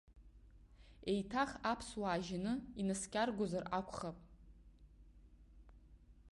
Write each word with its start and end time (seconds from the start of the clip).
Еиҭах 1.11 1.51
аԥсуаа 1.71 2.23
жьаны 2.25 2.53
инаскьаргозар 2.79 3.63
акәхап. 3.77 4.17